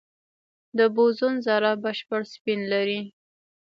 د 0.77 0.79
بوزون 0.95 1.33
ذرات 1.45 1.77
بشپړ 1.85 2.21
سپین 2.33 2.59
لري. 2.73 2.99